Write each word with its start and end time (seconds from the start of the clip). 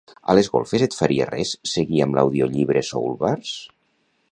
A 0.33 0.35
les 0.37 0.47
golfes 0.53 0.85
et 0.85 0.97
faria 0.99 1.27
res 1.31 1.51
seguir 1.73 2.01
amb 2.07 2.19
l'audiollibre 2.19 2.83
"Soulwars"? 2.91 3.55